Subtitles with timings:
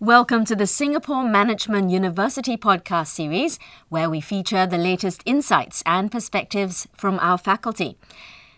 [0.00, 3.58] Welcome to the Singapore Management University podcast series,
[3.88, 7.96] where we feature the latest insights and perspectives from our faculty.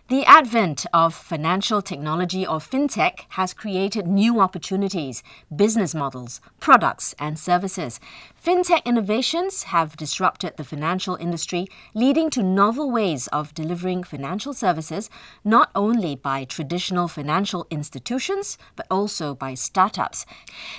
[0.09, 5.23] The advent of financial technology or fintech has created new opportunities,
[5.55, 8.01] business models, products, and services.
[8.43, 15.11] Fintech innovations have disrupted the financial industry, leading to novel ways of delivering financial services
[15.45, 20.25] not only by traditional financial institutions, but also by startups.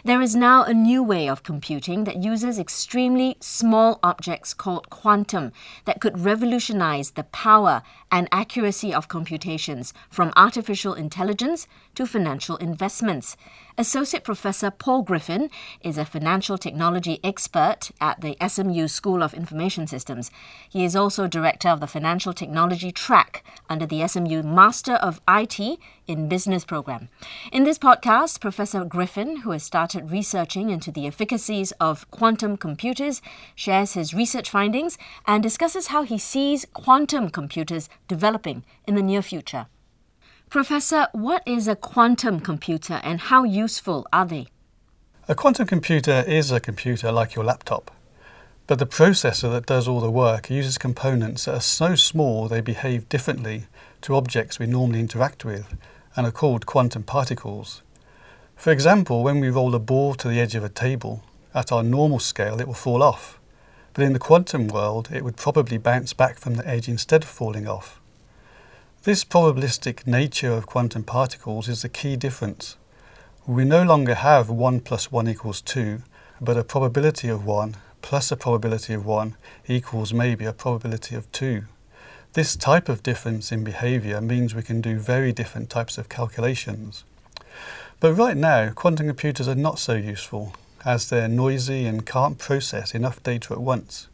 [0.03, 5.51] There is now a new way of computing that uses extremely small objects called quantum
[5.85, 13.35] that could revolutionize the power and accuracy of computations from artificial intelligence to financial investments.
[13.79, 19.87] Associate Professor Paul Griffin is a financial technology expert at the SMU School of Information
[19.87, 20.31] Systems.
[20.69, 25.79] He is also director of the Financial Technology track under the SMU Master of IT
[26.07, 27.07] in Business program.
[27.53, 33.21] In this podcast, Professor Griffin, who has started researching into the efficacies of quantum computers,
[33.55, 39.21] shares his research findings and discusses how he sees quantum computers developing in the near
[39.21, 39.67] future.
[40.49, 44.47] Professor, what is a quantum computer and how useful are they?
[45.27, 47.91] A quantum computer is a computer like your laptop,
[48.65, 52.61] but the processor that does all the work uses components that are so small they
[52.61, 53.65] behave differently
[54.01, 55.77] to objects we normally interact with
[56.15, 57.83] and are called quantum particles.
[58.55, 61.21] For example, when we roll a ball to the edge of a table,
[61.53, 63.39] at our normal scale it will fall off,
[63.93, 67.29] but in the quantum world it would probably bounce back from the edge instead of
[67.29, 67.98] falling off.
[69.03, 72.75] This probabilistic nature of quantum particles is the key difference.
[73.47, 76.03] We no longer have 1 plus 1 equals 2,
[76.41, 79.37] but a probability of 1 plus a probability of 1
[79.69, 81.63] equals maybe a probability of 2.
[82.33, 87.05] This type of difference in behavior means we can do very different types of calculations.
[88.01, 92.93] But right now, quantum computers are not so useful, as they're noisy and can't process
[92.93, 94.09] enough data at once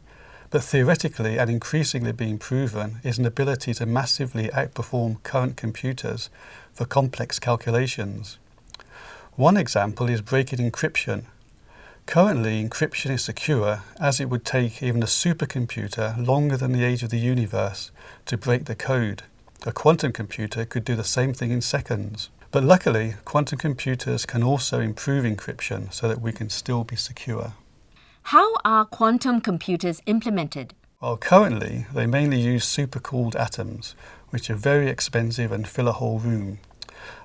[0.50, 6.30] but theoretically and increasingly being proven is an ability to massively outperform current computers
[6.72, 8.38] for complex calculations.
[9.34, 11.24] One example is break-it encryption.
[12.06, 17.02] Currently, encryption is secure as it would take even a supercomputer longer than the age
[17.02, 17.90] of the universe
[18.26, 19.24] to break the code.
[19.64, 22.30] A quantum computer could do the same thing in seconds.
[22.52, 27.52] But luckily, quantum computers can also improve encryption so that we can still be secure.
[28.30, 30.74] How are quantum computers implemented?
[31.00, 33.94] Well, currently, they mainly use supercooled atoms,
[34.30, 36.58] which are very expensive and fill a whole room.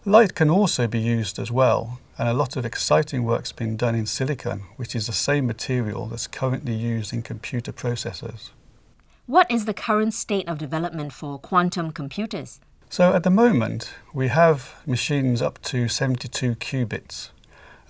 [0.06, 3.96] Light can also be used as well, and a lot of exciting work's been done
[3.96, 8.52] in silicon, which is the same material that's currently used in computer processors.
[9.26, 12.60] What is the current state of development for quantum computers?
[12.92, 17.30] So, at the moment, we have machines up to 72 qubits,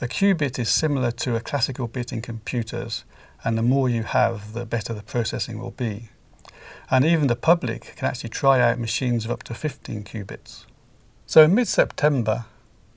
[0.02, 3.06] a qubit is similar to a classical bit in computers,
[3.44, 6.10] and the more you have, the better the processing will be.
[6.90, 10.66] And even the public can actually try out machines of up to 15 qubits.
[11.28, 12.46] So in mid-September,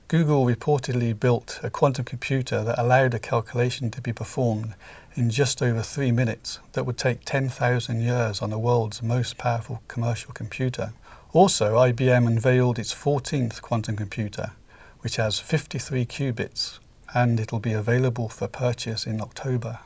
[0.08, 4.74] Google reportedly built a quantum computer that allowed a calculation to be performed
[5.14, 9.82] in just over three minutes that would take 10,000 years on the world's most powerful
[9.88, 10.94] commercial computer.
[11.34, 14.52] Also, IBM unveiled its 14th quantum computer,
[15.00, 16.78] which has 53 qubits,
[17.14, 19.78] and it'll be available for purchase in October.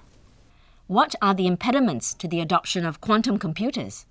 [0.87, 4.07] What are the impediments to the adoption of quantum computers?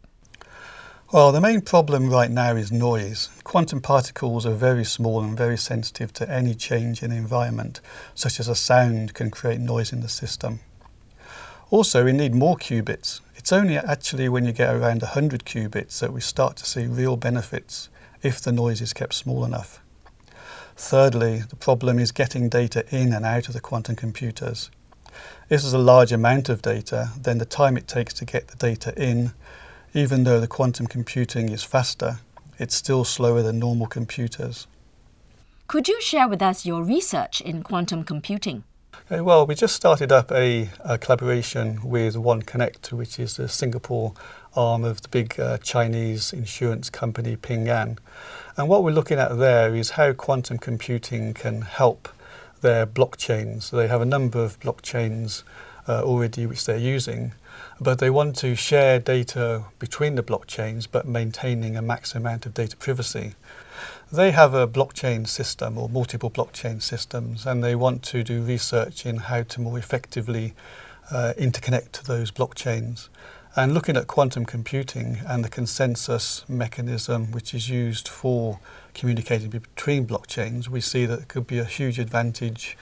[1.11, 3.29] Well, the main problem right now is noise.
[3.43, 7.81] Quantum particles are very small and very sensitive to any change in the environment,
[8.13, 10.59] such as a sound can create noise in the system.
[11.71, 13.21] Also, we need more qubits.
[13.35, 17.17] It's only actually when you get around 100 qubits that we start to see real
[17.17, 17.89] benefits
[18.21, 19.81] if the noise is kept small enough.
[20.77, 24.69] Thirdly, the problem is getting data in and out of the quantum computers.
[25.49, 28.55] If there's a large amount of data, then the time it takes to get the
[28.57, 29.33] data in,
[29.95, 32.19] even though the quantum computing is faster,
[32.59, 34.67] it's still slower than normal computers.
[35.65, 38.63] Could you share with us your research in quantum computing?
[39.09, 44.13] Okay, well, we just started up a, a, collaboration with OneConnect, which is the Singapore
[44.53, 47.99] arm of the big uh, Chinese insurance company Ping An.
[48.57, 52.09] And what we're looking at there is how quantum computing can help
[52.59, 53.63] their blockchains.
[53.63, 55.43] So they have a number of blockchains
[55.87, 57.33] uh, already which they're using,
[57.79, 62.53] but they want to share data between the blockchains but maintaining a max amount of
[62.53, 63.33] data privacy.
[64.11, 69.05] They have a blockchain system or multiple blockchain systems and they want to do research
[69.05, 70.53] in how to more effectively
[71.11, 73.09] uh, interconnect those blockchains.
[73.55, 78.59] And looking at quantum computing and the consensus mechanism which is used for
[78.93, 82.77] communicating between blockchains, we see that it could be a huge advantage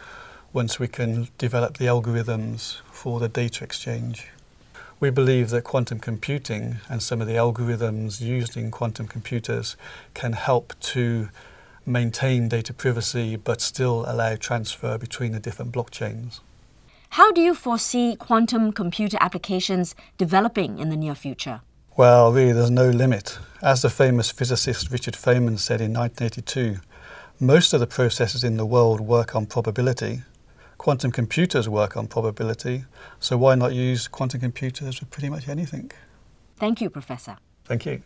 [0.55, 4.27] once we can develop the algorithms for the data exchange.
[5.01, 9.75] We believe that quantum computing and some of the algorithms used in quantum computers
[10.13, 11.27] can help to
[11.85, 16.39] maintain data privacy but still allow transfer between the different blockchains.
[17.09, 21.59] How do you foresee quantum computer applications developing in the near future?
[21.97, 23.39] Well, really, there's no limit.
[23.61, 26.79] As the famous physicist Richard Feynman said in 1982,
[27.41, 30.21] most of the processes in the world work on probability.
[30.77, 32.85] Quantum computers work on probability,
[33.19, 35.91] so why not use quantum computers for pretty much anything?
[36.57, 37.37] Thank you, Professor.
[37.65, 38.01] Thank you.